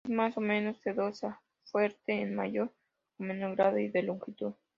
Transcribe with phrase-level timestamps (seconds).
[0.03, 2.73] Es más o menos sedosa, fuerte en mayor
[3.19, 4.53] o menor grado y de longitud.